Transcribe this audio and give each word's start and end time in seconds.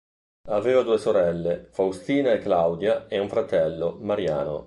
Aveva 0.49 0.81
due 0.81 0.97
sorelle: 0.97 1.67
Faustina 1.69 2.31
e 2.31 2.39
Claudia 2.39 3.05
e 3.07 3.19
un 3.19 3.29
fratello: 3.29 3.99
Mariano. 4.01 4.59